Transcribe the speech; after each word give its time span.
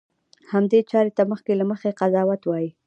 همدې 0.51 0.79
چارې 0.91 1.11
ته 1.17 1.23
مخکې 1.31 1.51
له 1.59 1.65
مخکې 1.71 1.95
قضاوت 1.99 2.41
وایي. 2.45 2.69